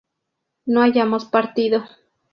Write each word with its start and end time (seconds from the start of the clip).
no 0.65 0.81
hayamos 0.81 1.25
partido 1.25 1.85